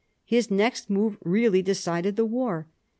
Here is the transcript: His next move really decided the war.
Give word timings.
His 0.25 0.49
next 0.49 0.89
move 0.89 1.19
really 1.23 1.61
decided 1.61 2.15
the 2.15 2.25
war. 2.25 2.65